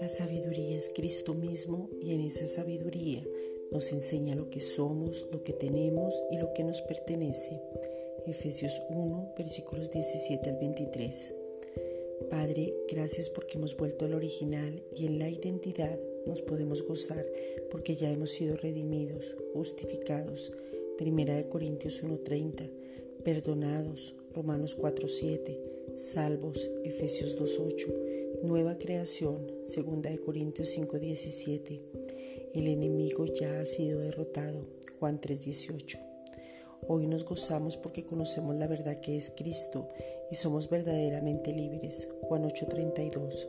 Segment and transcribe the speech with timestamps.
[0.00, 3.24] La sabiduría es Cristo mismo y en esa sabiduría
[3.70, 7.62] nos enseña lo que somos, lo que tenemos y lo que nos pertenece.
[8.26, 11.34] Efesios 1, versículos 17 al 23.
[12.28, 17.26] Padre, gracias porque hemos vuelto al original y en la identidad nos podemos gozar
[17.70, 20.52] porque ya hemos sido redimidos, justificados.
[20.98, 22.81] Primera de Corintios 1:30,
[23.24, 25.58] perdonados, Romanos 4:7,
[25.96, 27.88] salvos, Efesios 2:8,
[28.42, 31.80] nueva creación, Segunda de Corintios 5:17.
[32.54, 34.66] El enemigo ya ha sido derrotado,
[34.98, 35.98] Juan 3:18.
[36.88, 39.86] Hoy nos gozamos porque conocemos la verdad que es Cristo
[40.30, 43.48] y somos verdaderamente libres, Juan 8:32.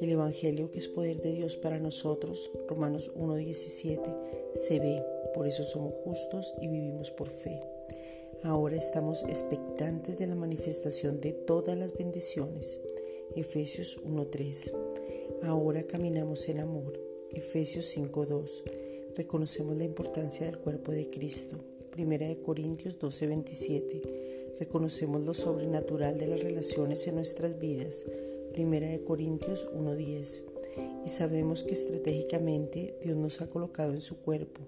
[0.00, 4.14] El Evangelio que es poder de Dios para nosotros, Romanos 1.17,
[4.56, 5.02] se ve,
[5.32, 7.60] por eso somos justos y vivimos por fe.
[8.42, 12.80] Ahora estamos expectantes de la manifestación de todas las bendiciones,
[13.34, 14.72] Efesios 1.3.
[15.42, 16.92] Ahora caminamos en amor,
[17.32, 18.62] Efesios 5.2.
[19.16, 21.56] Reconocemos la importancia del cuerpo de Cristo,
[21.90, 24.58] Primera de Corintios 12.27.
[24.60, 28.04] Reconocemos lo sobrenatural de las relaciones en nuestras vidas,
[28.52, 30.42] Primera de Corintios 1.10.
[31.04, 34.60] Y sabemos que estratégicamente Dios nos ha colocado en su cuerpo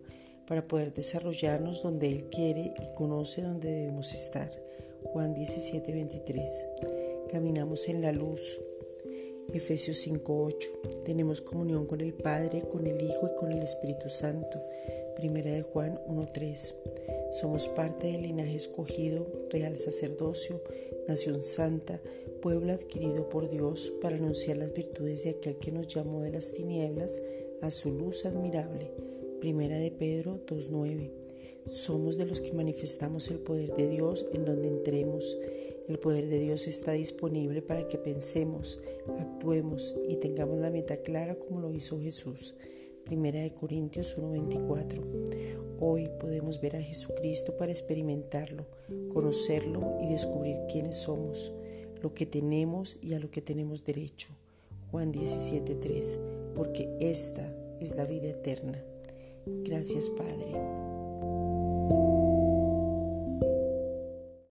[0.48, 4.50] para poder desarrollarnos donde Él quiere y conoce donde debemos estar.
[5.04, 7.28] Juan 17.23.
[7.30, 8.58] Caminamos en la luz.
[9.52, 11.02] Efesios 5.8.
[11.04, 14.58] Tenemos comunión con el Padre, con el Hijo y con el Espíritu Santo.
[15.16, 16.74] Primera de Juan 1.3.
[17.40, 20.60] Somos parte del linaje escogido, real sacerdocio,
[21.06, 22.00] nación santa,
[22.40, 26.52] pueblo adquirido por Dios para anunciar las virtudes de aquel que nos llamó de las
[26.52, 27.20] tinieblas
[27.60, 28.90] a su luz admirable.
[29.40, 31.12] Primera de Pedro 2.9.
[31.68, 35.38] Somos de los que manifestamos el poder de Dios en donde entremos.
[35.86, 38.80] El poder de Dios está disponible para que pensemos,
[39.20, 42.56] actuemos y tengamos la meta clara como lo hizo Jesús.
[43.04, 45.04] Primera de Corintios 1:24.
[45.78, 48.66] Hoy podemos ver a Jesucristo para experimentarlo,
[49.12, 51.52] conocerlo y descubrir quiénes somos
[52.02, 54.30] lo que tenemos y a lo que tenemos derecho.
[54.90, 56.18] Juan 17:3,
[56.56, 58.82] porque esta es la vida eterna.
[59.64, 60.77] Gracias Padre.